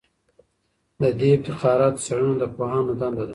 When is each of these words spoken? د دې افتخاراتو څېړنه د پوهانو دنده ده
د 0.99 1.01
دې 1.19 1.29
افتخاراتو 1.37 2.03
څېړنه 2.05 2.35
د 2.41 2.43
پوهانو 2.55 2.91
دنده 3.01 3.25
ده 3.27 3.29